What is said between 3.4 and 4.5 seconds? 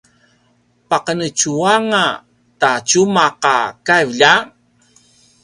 a kaiv lja!